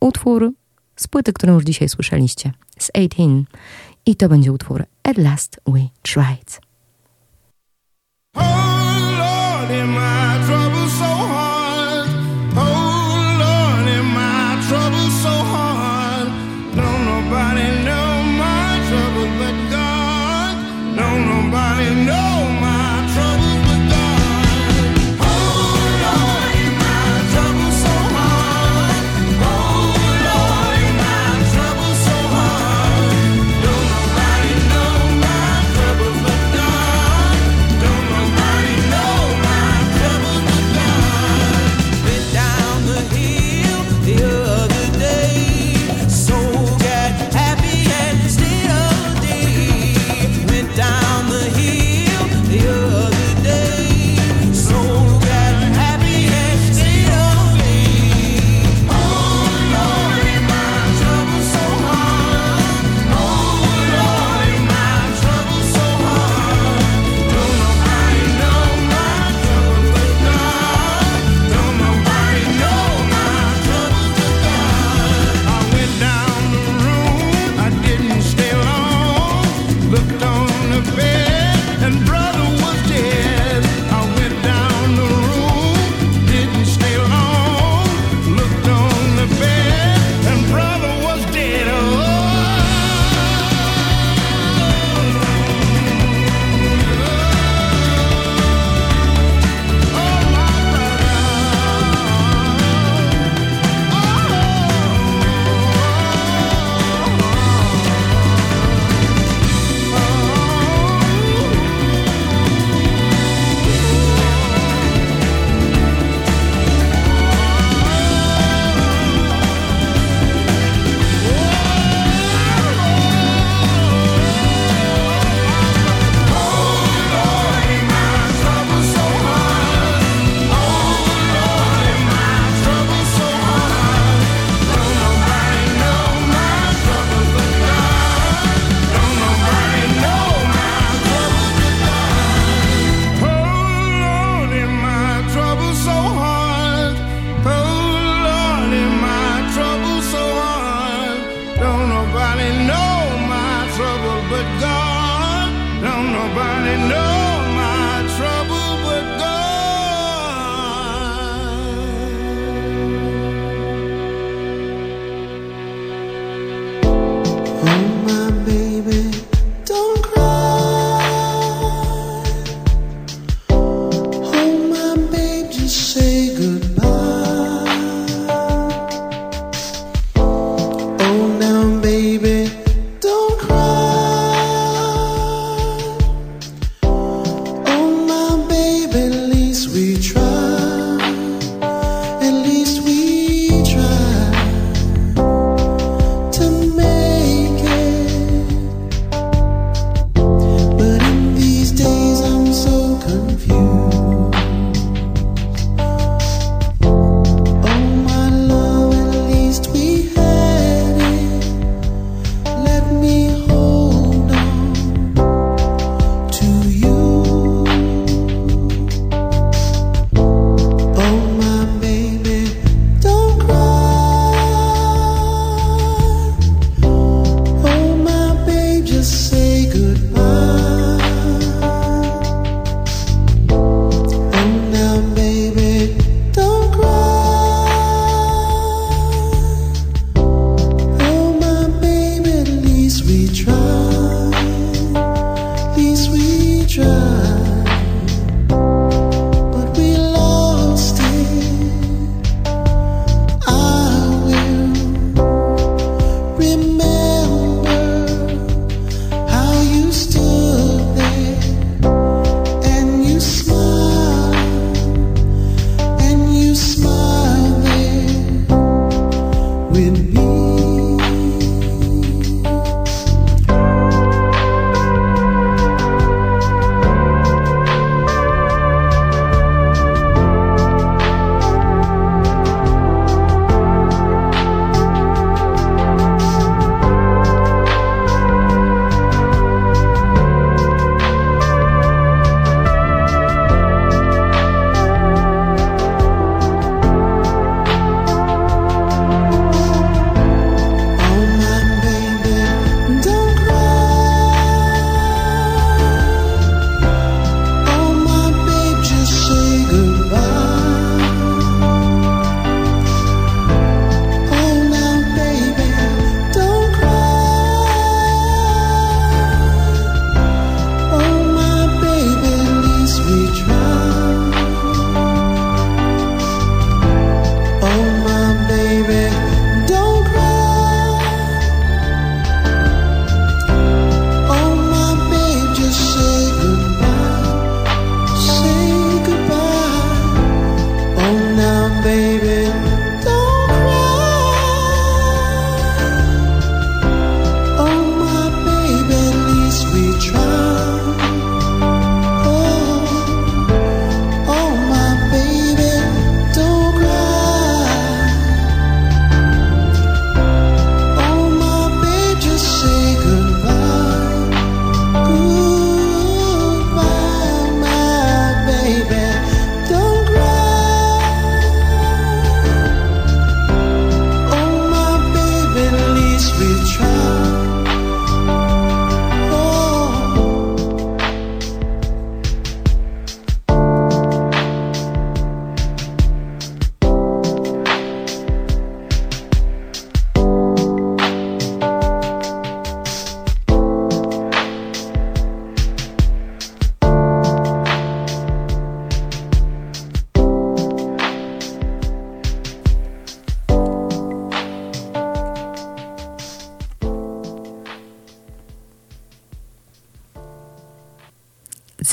utwór 0.00 0.52
z 0.96 1.08
płyty, 1.08 1.32
którą 1.32 1.54
już 1.54 1.64
dzisiaj 1.64 1.88
słyszeliście, 1.88 2.52
z 2.78 2.90
18 2.94 3.44
i 4.06 4.16
to 4.16 4.28
będzie 4.28 4.52
utwór 4.52 4.84
At 5.02 5.18
Last 5.18 5.60
We 5.66 5.88
Tried. 6.02 6.60
Oh 8.36 9.10
Lord, 9.18 10.13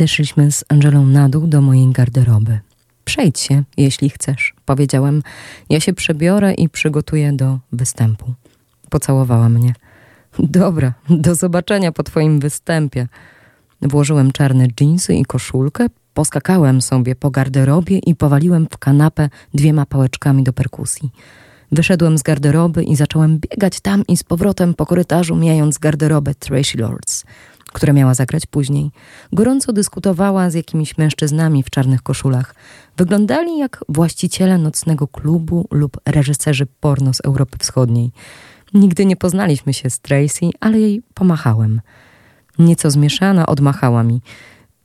Zeszliśmy 0.02 0.52
z 0.52 0.66
Angelą 0.70 1.06
na 1.06 1.30
dół 1.30 1.48
do 1.48 1.62
mojej 1.62 1.92
garderoby. 1.92 2.60
Przejdź 3.06 3.40
się, 3.40 3.64
jeśli 3.78 4.10
chcesz, 4.10 4.54
powiedziałem. 4.66 5.24
Ja 5.70 5.80
się 5.80 5.94
przebiorę 5.94 6.54
i 6.54 6.70
przygotuję 6.70 7.34
do 7.34 7.60
występu. 7.72 8.34
Pocałowała 8.90 9.50
mnie. 9.50 9.74
Dobra, 10.40 10.94
do 11.10 11.36
zobaczenia 11.36 11.92
po 11.92 12.04
twoim 12.04 12.40
występie. 12.40 13.08
Włożyłem 13.82 14.32
czarne 14.32 14.68
dżinsy 14.68 15.14
i 15.14 15.26
koszulkę, 15.26 15.88
poskakałem 16.14 16.82
sobie 16.82 17.16
po 17.16 17.32
garderobie 17.32 17.98
i 17.98 18.16
powaliłem 18.16 18.68
w 18.72 18.78
kanapę 18.78 19.30
dwiema 19.54 19.86
pałeczkami 19.86 20.44
do 20.44 20.54
perkusji. 20.54 21.10
Wyszedłem 21.72 22.18
z 22.18 22.22
garderoby 22.22 22.84
i 22.84 22.96
zacząłem 22.96 23.40
biegać 23.40 23.80
tam 23.80 24.04
i 24.08 24.18
z 24.18 24.24
powrotem 24.24 24.74
po 24.74 24.86
korytarzu, 24.86 25.36
mijając 25.36 25.78
garderobę 25.78 26.36
Tracy 26.36 26.78
Lords, 26.78 27.26
która 27.74 27.94
miała 27.94 28.14
zagrać 28.14 28.46
później. 28.46 28.92
Gorąco 29.34 29.74
dyskutowała 29.74 30.50
z 30.50 30.54
jakimiś 30.54 30.98
mężczyznami 30.98 31.64
w 31.64 31.70
czarnych 31.70 32.02
koszulach. 32.02 32.56
Wyglądali 32.98 33.58
jak 33.58 33.84
właściciele 33.90 34.58
nocnego 34.58 35.08
klubu 35.08 35.68
lub 35.72 35.98
reżyserzy 36.06 36.66
porno 36.80 37.14
z 37.14 37.22
Europy 37.22 37.58
Wschodniej. 37.58 38.12
Nigdy 38.74 39.06
nie 39.06 39.16
poznaliśmy 39.16 39.74
się 39.74 39.90
z 39.90 40.00
Tracy, 40.00 40.50
ale 40.60 40.80
jej 40.80 41.02
pomachałem. 41.14 41.82
Nieco 42.60 42.92
zmieszana 42.92 43.46
odmachała 43.46 44.04
mi. 44.04 44.22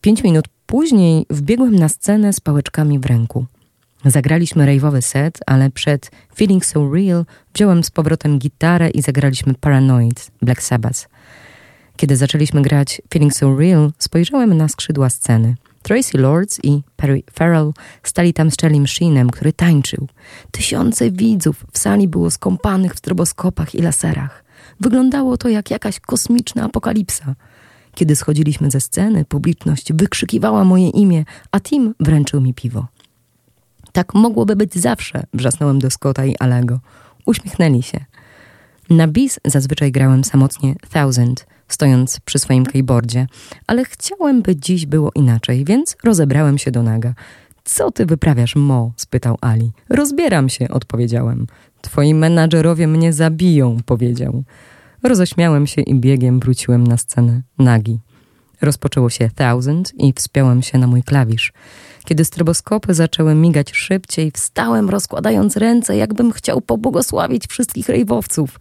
Pięć 0.00 0.24
minut 0.24 0.44
później 0.66 1.26
wbiegłem 1.30 1.76
na 1.76 1.88
scenę 1.88 2.32
z 2.32 2.40
pałeczkami 2.40 2.98
w 2.98 3.06
ręku. 3.06 3.46
Zagraliśmy 4.04 4.66
rejwowy 4.66 5.02
set, 5.02 5.38
ale 5.46 5.70
przed 5.70 6.10
Feeling 6.36 6.66
So 6.66 6.92
Real 6.92 7.24
wziąłem 7.54 7.84
z 7.84 7.90
powrotem 7.90 8.38
gitarę 8.38 8.90
i 8.90 9.02
zagraliśmy 9.02 9.54
Paranoid 9.54 10.30
Black 10.42 10.62
Sabbath. 10.62 11.08
Kiedy 11.96 12.16
zaczęliśmy 12.16 12.62
grać 12.62 13.02
Feeling 13.12 13.34
So 13.34 13.56
Real, 13.56 13.92
spojrzałem 13.98 14.56
na 14.56 14.68
skrzydła 14.68 15.10
sceny. 15.10 15.54
Tracy 15.82 16.18
Lords 16.18 16.60
i 16.62 16.82
Perry 16.96 17.22
Farrell 17.32 17.72
stali 18.02 18.32
tam 18.32 18.50
z 18.50 18.56
Charlie 18.56 18.86
Sheenem, 18.86 19.30
który 19.30 19.52
tańczył. 19.52 20.08
Tysiące 20.50 21.10
widzów 21.10 21.64
w 21.72 21.78
sali 21.78 22.08
było 22.08 22.30
skąpanych 22.30 22.94
w 22.94 22.98
stroboskopach 22.98 23.74
i 23.74 23.82
laserach. 23.82 24.44
Wyglądało 24.80 25.36
to 25.36 25.48
jak 25.48 25.70
jakaś 25.70 26.00
kosmiczna 26.00 26.64
apokalipsa. 26.64 27.34
Kiedy 27.94 28.16
schodziliśmy 28.16 28.70
ze 28.70 28.80
sceny, 28.80 29.24
publiczność 29.24 29.92
wykrzykiwała 29.92 30.64
moje 30.64 30.88
imię, 30.88 31.24
a 31.52 31.60
Tim 31.60 31.94
wręczył 32.00 32.40
mi 32.40 32.54
piwo. 32.54 32.86
Tak 33.92 34.14
mogłoby 34.14 34.56
być 34.56 34.74
zawsze, 34.74 35.22
wrzasnąłem 35.34 35.78
do 35.78 35.90
Scotta 35.90 36.24
i 36.24 36.36
Alego. 36.38 36.80
Uśmiechnęli 37.26 37.82
się. 37.82 38.04
Na 38.90 39.08
bis 39.08 39.40
zazwyczaj 39.44 39.92
grałem 39.92 40.24
samotnie 40.24 40.74
Thousand, 40.90 41.46
stojąc 41.68 42.20
przy 42.20 42.38
swoim 42.38 42.66
keyboardzie, 42.66 43.26
ale 43.66 43.84
chciałem, 43.84 44.42
by 44.42 44.56
dziś 44.56 44.86
było 44.86 45.10
inaczej, 45.14 45.64
więc 45.64 45.96
rozebrałem 46.04 46.58
się 46.58 46.70
do 46.70 46.82
naga. 46.82 47.14
Co 47.64 47.90
ty 47.90 48.06
wyprawiasz, 48.06 48.56
Mo? 48.56 48.92
spytał 48.96 49.38
Ali. 49.40 49.72
Rozbieram 49.88 50.48
się, 50.48 50.68
odpowiedziałem. 50.68 51.46
Twoi 51.80 52.14
menadżerowie 52.14 52.86
mnie 52.86 53.12
zabiją, 53.12 53.78
powiedział. 53.86 54.44
Roześmiałem 55.02 55.66
się 55.66 55.82
i 55.82 55.94
biegiem 55.94 56.40
wróciłem 56.40 56.86
na 56.86 56.96
scenę, 56.96 57.42
nagi. 57.58 57.98
Rozpoczęło 58.60 59.10
się 59.10 59.30
Thousand 59.34 59.92
i 59.98 60.12
wspiąłem 60.12 60.62
się 60.62 60.78
na 60.78 60.86
mój 60.86 61.02
klawisz. 61.02 61.52
Kiedy 62.04 62.24
stroboskopy 62.24 62.94
zaczęły 62.94 63.34
migać 63.34 63.76
szybciej, 63.76 64.30
wstałem 64.30 64.90
rozkładając 64.90 65.56
ręce, 65.56 65.96
jakbym 65.96 66.32
chciał 66.32 66.60
pobłogosławić 66.60 67.46
wszystkich 67.46 67.88
rejwowców. 67.88 68.58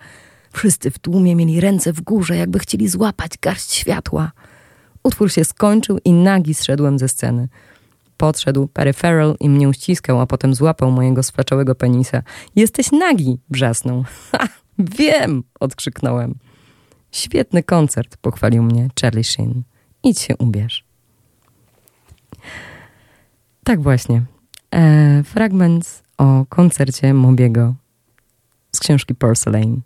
Wszyscy 0.55 0.91
w 0.91 0.99
tłumie 0.99 1.35
mieli 1.35 1.61
ręce 1.61 1.93
w 1.93 2.01
górze, 2.01 2.37
jakby 2.37 2.59
chcieli 2.59 2.87
złapać 2.87 3.31
garść 3.41 3.73
światła. 3.73 4.31
Utwór 5.03 5.31
się 5.31 5.45
skończył 5.45 5.99
i 6.05 6.13
nagi 6.13 6.53
zszedłem 6.53 6.99
ze 6.99 7.09
sceny. 7.09 7.47
Podszedł 8.17 8.67
Peripheral 8.67 9.35
i 9.39 9.49
mnie 9.49 9.69
uściskał, 9.69 10.21
a 10.21 10.25
potem 10.25 10.55
złapał 10.55 10.91
mojego 10.91 11.23
sflaczałego 11.23 11.75
penisa. 11.75 12.23
Jesteś 12.55 12.91
nagi! 12.91 13.39
wrzasnął. 13.49 14.03
Ha! 14.31 14.47
Wiem! 14.79 15.43
odkrzyknąłem. 15.59 16.35
Świetny 17.11 17.63
koncert, 17.63 18.17
pochwalił 18.17 18.63
mnie 18.63 18.89
Charlie 19.01 19.23
Sheen. 19.23 19.63
Idź 20.03 20.19
się 20.19 20.37
ubierz. 20.37 20.85
Tak 23.63 23.81
właśnie. 23.81 24.21
E, 24.71 25.23
fragment 25.23 26.03
o 26.17 26.45
koncercie 26.49 27.13
Mobiego 27.13 27.73
z 28.71 28.79
książki 28.79 29.15
Porcelain. 29.15 29.81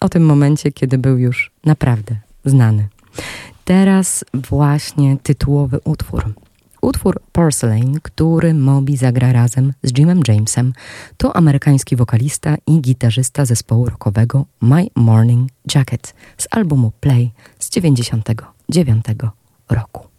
O 0.00 0.08
tym 0.08 0.26
momencie, 0.26 0.72
kiedy 0.72 0.98
był 0.98 1.18
już 1.18 1.50
naprawdę 1.64 2.16
znany. 2.44 2.88
Teraz 3.64 4.24
właśnie 4.34 5.16
tytułowy 5.22 5.78
utwór. 5.84 6.34
Utwór 6.82 7.20
Porcelain, 7.32 8.00
który 8.02 8.54
Moby 8.54 8.96
zagra 8.96 9.32
razem 9.32 9.72
z 9.82 9.98
Jimem 9.98 10.20
Jamesem, 10.28 10.72
to 11.16 11.36
amerykański 11.36 11.96
wokalista 11.96 12.56
i 12.66 12.80
gitarzysta 12.80 13.44
zespołu 13.44 13.84
rockowego 13.84 14.44
My 14.60 14.86
Morning 14.96 15.50
Jacket 15.74 16.14
z 16.38 16.46
albumu 16.50 16.92
Play 17.00 17.30
z 17.58 17.70
1999 17.70 19.04
roku. 19.70 20.13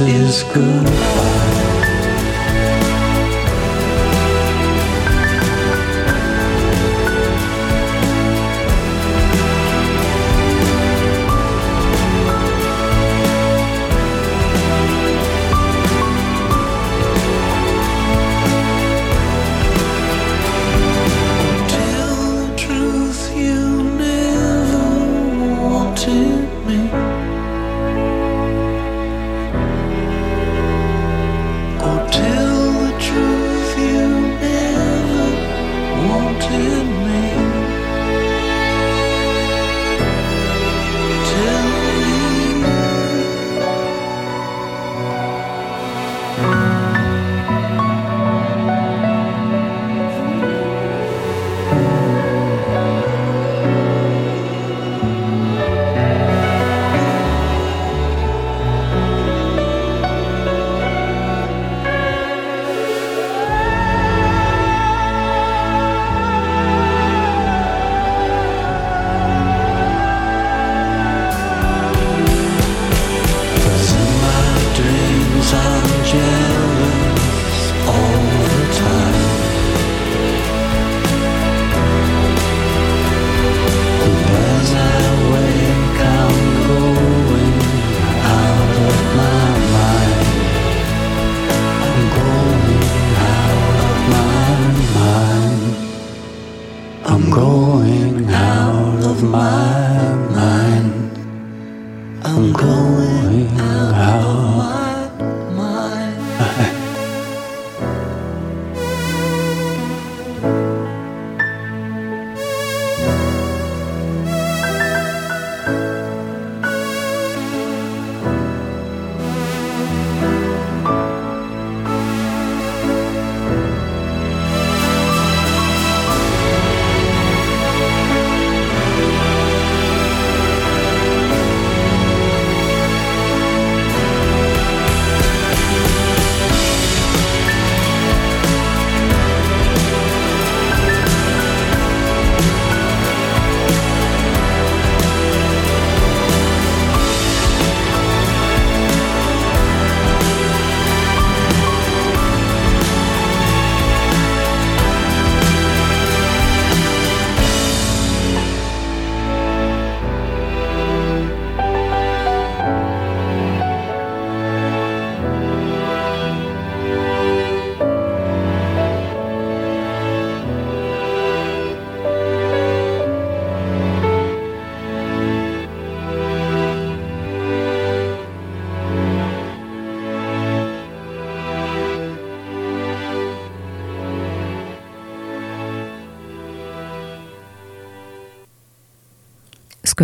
Is 0.00 0.42
goodbye. 0.44 1.53
Going 97.54 98.28
out 98.30 99.04
of 99.04 99.22
my 99.22 100.16
mind. 100.34 100.43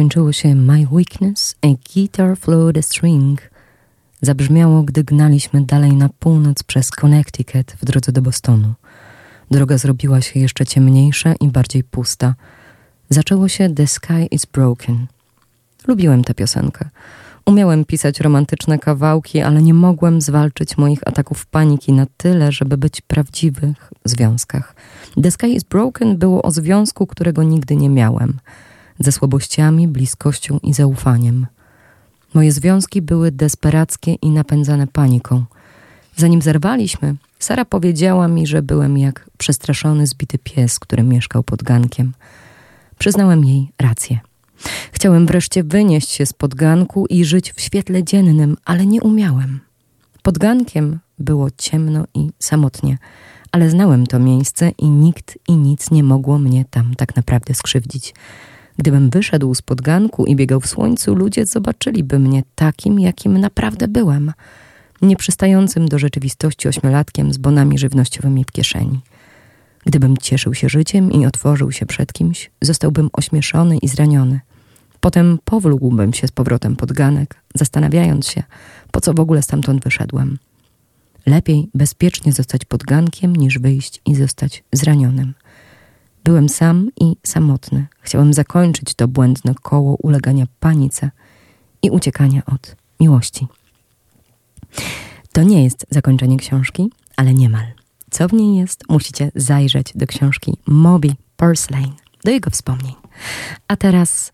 Skończyło 0.01 0.33
się 0.33 0.55
My 0.55 0.87
Weakness, 0.93 1.55
a 1.63 1.67
Guitar 1.95 2.37
Flowed 2.37 2.79
a 2.79 2.83
String. 2.83 3.51
Zabrzmiało, 4.23 4.83
gdy 4.83 5.05
gnaliśmy 5.05 5.65
dalej 5.65 5.93
na 5.93 6.09
północ 6.09 6.63
przez 6.63 6.91
Connecticut 6.91 7.73
w 7.73 7.85
drodze 7.85 8.13
do 8.13 8.23
Bostonu. 8.23 8.75
Droga 9.51 9.79
zrobiła 9.79 10.21
się 10.21 10.41
jeszcze 10.41 10.67
ciemniejsza 10.67 11.35
i 11.35 11.49
bardziej 11.49 11.85
pusta. 11.85 12.35
Zaczęło 13.09 13.49
się 13.49 13.75
The 13.75 13.87
Sky 13.87 14.27
is 14.31 14.47
Broken. 14.47 15.07
Lubiłem 15.89 16.25
tę 16.25 16.35
piosenkę. 16.35 16.89
Umiałem 17.47 17.85
pisać 17.85 18.21
romantyczne 18.21 18.79
kawałki, 18.79 19.41
ale 19.41 19.63
nie 19.63 19.75
mogłem 19.75 20.21
zwalczyć 20.21 20.79
moich 20.79 21.09
ataków 21.09 21.47
paniki 21.47 21.93
na 21.93 22.07
tyle, 22.17 22.53
żeby 22.53 22.77
być 22.77 23.01
w 23.01 23.05
prawdziwych 23.05 23.93
związkach. 24.05 24.75
The 25.23 25.31
Sky 25.31 25.47
is 25.47 25.65
Broken 25.65 26.17
było 26.17 26.43
o 26.43 26.51
związku, 26.51 27.07
którego 27.07 27.43
nigdy 27.43 27.77
nie 27.77 27.89
miałem. 27.89 28.39
Ze 29.01 29.13
słabościami, 29.13 29.89
bliskością 29.89 30.59
i 30.63 30.75
zaufaniem. 30.75 31.47
Moje 32.35 32.53
związki 32.53 33.03
były 33.03 33.33
desperackie 33.33 34.15
i 34.15 34.31
napędzane 34.31 34.87
paniką. 34.87 35.45
Zanim 36.17 36.43
zerwaliśmy, 36.43 37.17
Sara 37.39 37.65
powiedziała 37.65 38.29
mi, 38.29 38.47
że 38.47 38.63
byłem 38.63 38.99
jak 38.99 39.31
przestraszony, 39.39 40.07
zbity 40.07 40.39
pies, 40.39 40.79
który 40.79 41.03
mieszkał 41.03 41.43
pod 41.43 41.63
gankiem. 41.63 42.13
Przyznałem 42.99 43.45
jej 43.45 43.73
rację. 43.79 44.19
Chciałem 44.93 45.27
wreszcie 45.27 45.65
wynieść 45.65 46.11
się 46.11 46.27
z 46.27 46.33
podganku 46.33 47.07
i 47.07 47.25
żyć 47.25 47.53
w 47.53 47.61
świetle 47.61 48.05
dziennym, 48.05 48.57
ale 48.65 48.87
nie 48.87 49.01
umiałem. 49.01 49.61
Pod 50.23 50.39
gankiem 50.39 50.99
było 51.19 51.49
ciemno 51.59 52.05
i 52.15 52.31
samotnie, 52.39 52.99
ale 53.53 53.71
znałem 53.71 54.07
to 54.07 54.19
miejsce 54.19 54.71
i 54.79 54.89
nikt 54.89 55.39
i 55.49 55.57
nic 55.57 55.91
nie 55.91 56.03
mogło 56.03 56.39
mnie 56.39 56.65
tam 56.71 56.95
tak 56.95 57.17
naprawdę 57.17 57.55
skrzywdzić. 57.55 58.15
Gdybym 58.81 59.11
wyszedł 59.11 59.55
z 59.55 59.63
podganku 59.63 60.27
i 60.27 60.37
biegał 60.37 60.61
w 60.61 60.67
słońcu, 60.67 61.15
ludzie 61.15 61.47
zobaczyliby 61.47 62.19
mnie 62.19 62.43
takim, 62.55 63.01
jakim 63.01 63.39
naprawdę 63.39 63.89
byłem. 63.89 64.33
Nieprzystającym 65.03 65.89
do 65.89 65.99
rzeczywistości 65.99 66.69
ośmiolatkiem 66.69 67.33
z 67.33 67.39
bonami 67.39 67.79
żywnościowymi 67.79 68.45
w 68.45 68.53
kieszeni. 68.53 69.01
Gdybym 69.85 70.17
cieszył 70.17 70.55
się 70.55 70.69
życiem 70.69 71.13
i 71.13 71.27
otworzył 71.27 71.73
się 71.73 71.87
przed 71.87 72.13
kimś, 72.13 72.51
zostałbym 72.61 73.11
ośmieszony 73.13 73.79
i 73.79 73.89
zraniony. 73.89 74.41
Potem 75.01 75.39
powlógłbym 75.45 76.13
się 76.13 76.29
z 76.29 76.33
powrotem 76.33 76.77
pod 76.77 76.93
ganek, 76.93 77.37
zastanawiając 77.55 78.29
się, 78.29 78.43
po 78.91 79.01
co 79.01 79.15
w 79.15 79.21
ogóle 79.21 79.43
stamtąd 79.43 79.85
wyszedłem. 79.85 80.39
Lepiej 81.27 81.69
bezpiecznie 81.75 82.33
zostać 82.33 82.65
pod 82.65 82.83
gankiem, 82.83 83.37
niż 83.37 83.59
wyjść 83.59 84.01
i 84.07 84.15
zostać 84.15 84.65
zranionym. 84.73 85.35
Byłem 86.25 86.49
sam 86.49 86.89
i 87.01 87.17
samotny. 87.27 87.87
Chciałem 88.01 88.33
zakończyć 88.33 88.95
to 88.95 89.09
błędne 89.09 89.55
koło 89.63 89.97
ulegania 89.97 90.47
panice 90.61 91.11
i 91.83 91.91
uciekania 91.91 92.43
od 92.47 92.77
miłości. 93.01 93.47
To 95.33 95.43
nie 95.43 95.65
jest 95.65 95.87
zakończenie 95.91 96.37
książki, 96.37 96.91
ale 97.17 97.35
niemal. 97.35 97.67
Co 98.11 98.29
w 98.29 98.33
niej 98.33 98.57
jest, 98.57 98.85
musicie 98.89 99.33
zajrzeć 99.35 99.93
do 99.95 100.07
książki 100.07 100.57
Moby 100.67 101.09
Purslane, 101.37 101.93
do 102.25 102.31
jego 102.31 102.51
wspomnień. 102.51 102.95
A 103.69 103.77
teraz 103.77 104.33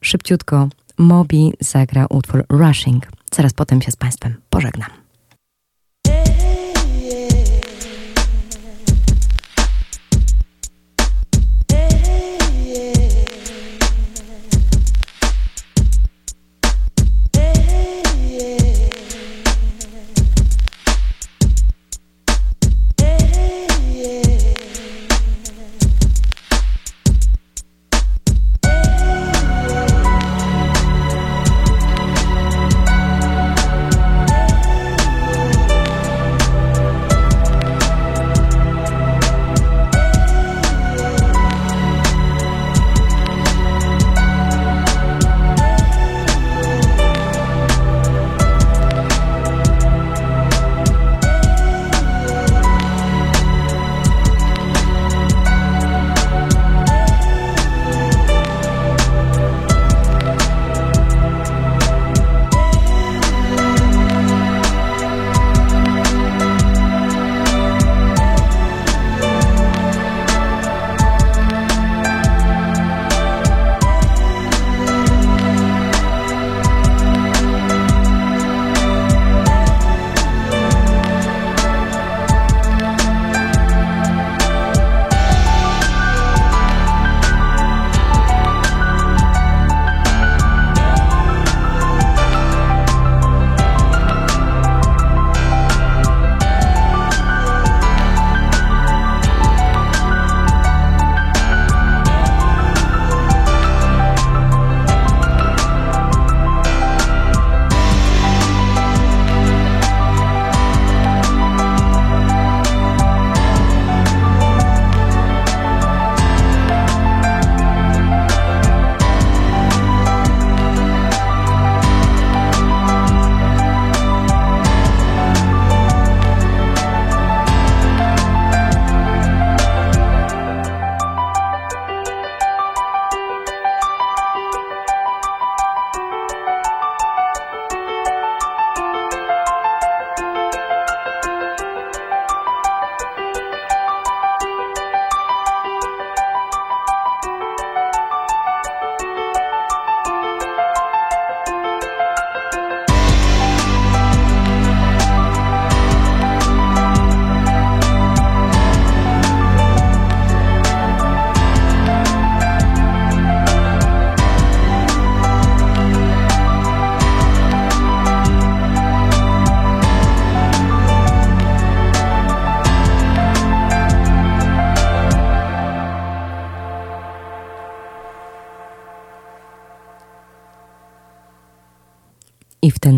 szybciutko 0.00 0.68
Moby 0.98 1.50
zagra 1.60 2.06
utwór 2.06 2.44
Rushing. 2.48 3.08
Zaraz 3.32 3.52
potem 3.52 3.82
się 3.82 3.90
z 3.90 3.96
Państwem 3.96 4.34
pożegnam. 4.50 5.03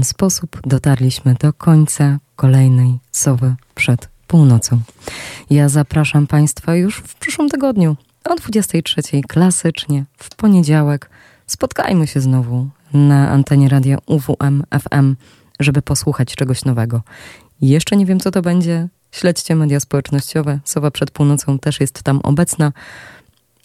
Sposób 0.07 0.61
dotarliśmy 0.65 1.35
do 1.41 1.53
końca 1.53 2.19
kolejnej 2.37 2.99
sowy 3.13 3.55
przed 3.75 4.09
północą. 4.27 4.81
Ja 5.51 5.69
zapraszam 5.69 6.27
Państwa 6.27 6.77
już 6.77 6.97
w 6.97 7.15
przyszłym 7.15 7.49
tygodniu 7.49 7.97
o 8.25 8.35
23 8.35 9.03
klasycznie 9.29 10.05
w 10.19 10.35
poniedziałek. 10.35 11.11
Spotkajmy 11.47 12.07
się 12.07 12.21
znowu 12.21 12.69
na 12.93 13.31
antenie 13.31 13.69
radia 13.69 13.99
UWM 14.07 14.63
FM, 14.81 15.17
żeby 15.61 15.83
posłuchać 15.83 16.35
czegoś 16.35 16.65
nowego. 16.65 17.03
Jeszcze 17.61 17.97
nie 17.97 18.07
wiem, 18.07 18.21
co 18.21 18.31
to 18.31 18.43
będzie. 18.43 18.89
Śledźcie 19.13 19.55
media 19.55 19.81
społecznościowe. 19.81 20.61
Sowa 20.65 20.91
przed 20.91 21.11
północą 21.11 21.59
też 21.59 21.81
jest 21.81 22.03
tam 22.03 22.21
obecna. 22.23 22.73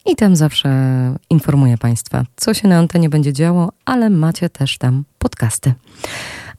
I 0.05 0.15
tam 0.15 0.35
zawsze 0.35 0.69
informuję 1.29 1.77
Państwa, 1.77 2.23
co 2.35 2.53
się 2.53 2.67
na 2.67 2.77
antenie 2.77 3.09
będzie 3.09 3.33
działo, 3.33 3.71
ale 3.85 4.09
macie 4.09 4.49
też 4.49 4.77
tam 4.77 5.03
podcasty. 5.19 5.73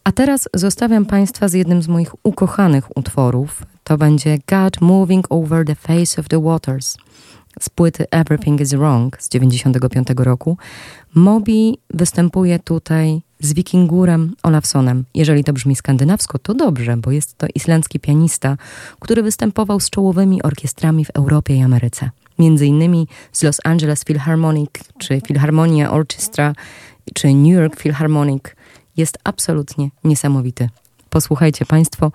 A 0.05 0.13
teraz 0.13 0.49
zostawiam 0.55 1.07
Państwa 1.07 1.49
z 1.49 1.53
jednym 1.53 1.83
z 1.83 1.89
moich 1.89 2.15
ukochanych 2.23 2.97
utworów. 2.97 3.63
To 3.85 3.99
będzie 3.99 4.39
God 4.51 4.81
Moving 4.81 5.27
Over 5.31 5.67
the 5.67 5.75
Face 5.75 6.21
of 6.21 6.29
the 6.29 6.43
Waters 6.43 6.97
z 7.61 7.69
płyty 7.69 8.05
Everything 8.11 8.61
is 8.61 8.75
Wrong 8.75 9.23
z 9.23 9.29
95 9.29 10.09
roku. 10.17 10.57
Moby 11.15 11.73
występuje 11.91 12.59
tutaj 12.59 13.23
z 13.41 13.53
Wikingurem 13.53 14.35
Olafsonem. 14.43 15.05
Jeżeli 15.15 15.45
to 15.45 15.53
brzmi 15.53 15.77
skandynawsko, 15.77 16.39
to 16.39 16.55
dobrze, 16.55 16.97
bo 16.97 17.11
jest 17.11 17.39
to 17.39 17.47
islandzki 17.55 18.01
pianista, 18.01 18.57
który 19.01 19.23
występował 19.23 19.81
z 19.81 19.91
czołowymi 19.91 20.43
orkiestrami 20.43 21.05
w 21.05 21.11
Europie 21.11 21.57
i 21.57 21.63
Ameryce 21.63 22.11
między 22.39 22.67
innymi 22.67 23.09
z 23.33 23.43
Los 23.43 23.61
Angeles 23.65 24.05
Philharmonic, 24.05 24.71
czy 24.99 25.21
Philharmonia 25.21 25.91
Orchestra, 25.91 26.53
czy 27.15 27.35
New 27.35 27.53
York 27.53 27.77
Philharmonic. 27.77 28.43
Jest 28.97 29.19
absolutnie 29.25 29.89
niesamowity. 30.05 30.69
Posłuchajcie 31.11 31.67
Państwo. 31.67 32.13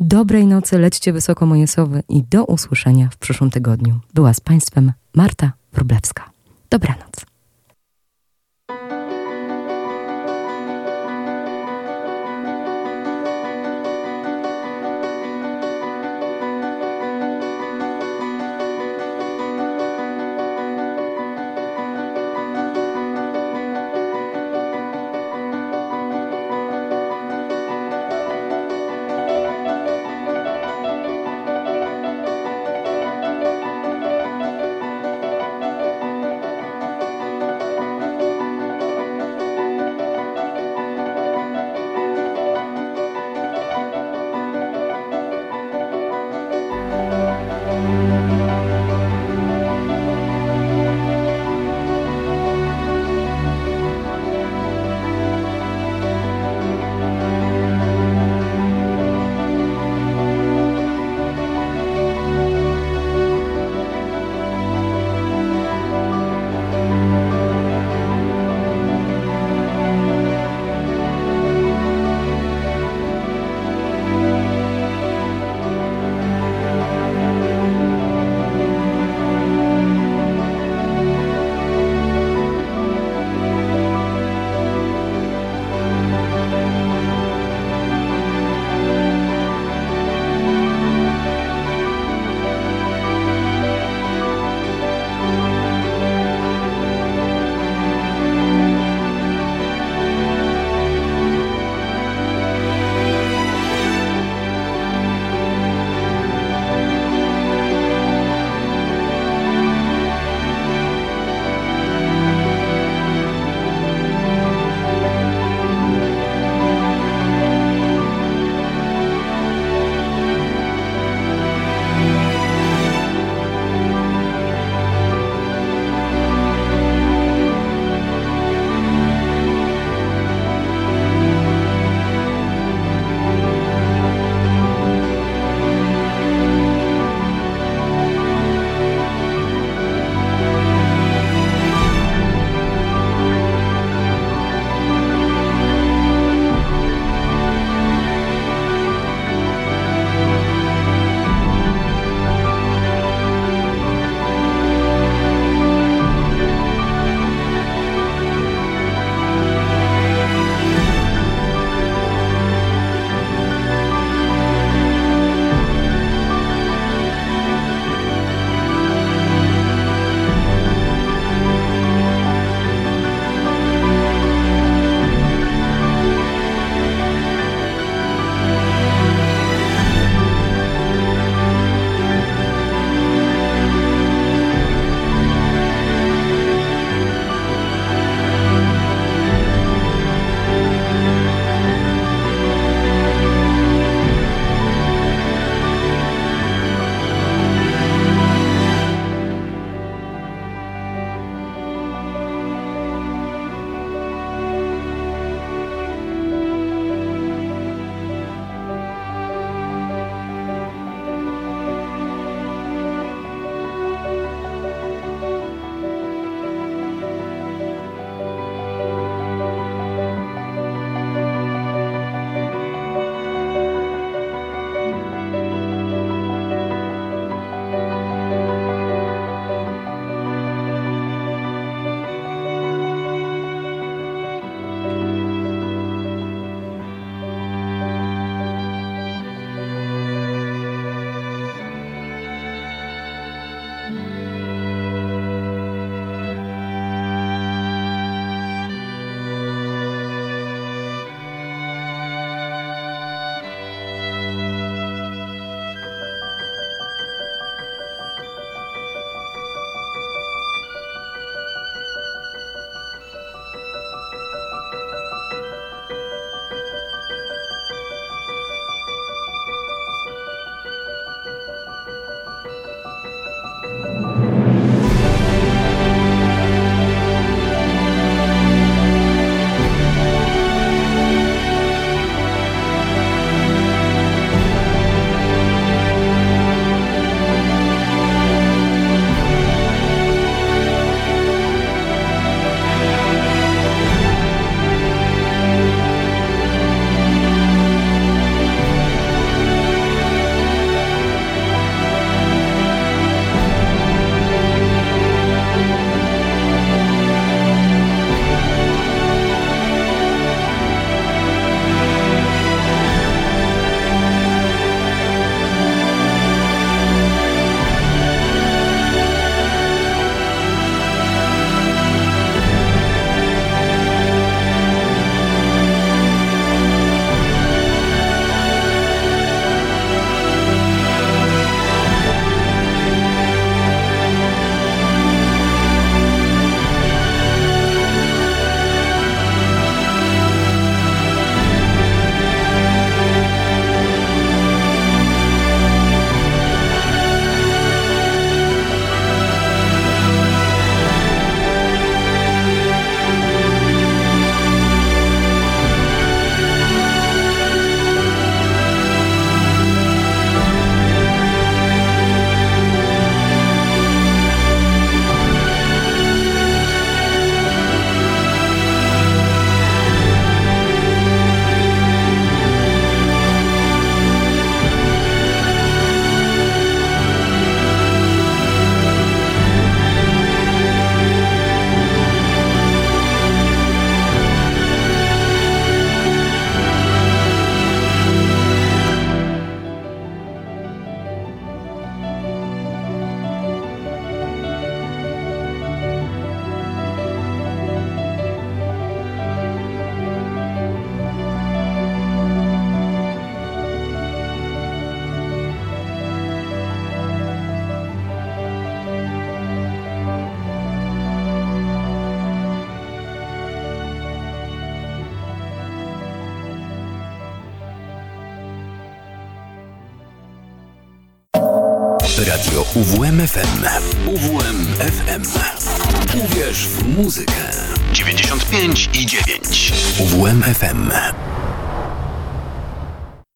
Dobrej 0.00 0.46
nocy, 0.46 0.78
lećcie 0.78 1.12
wysoko 1.12 1.46
moje 1.46 1.66
sowy 1.66 2.02
i 2.08 2.22
do 2.22 2.44
usłyszenia 2.44 3.08
w 3.12 3.16
przyszłym 3.16 3.50
tygodniu. 3.50 4.00
Była 4.14 4.34
z 4.34 4.40
Państwem 4.40 4.92
Marta 5.14 5.52
Wróblewska. 5.72 6.30
Dobranoc. 6.70 7.35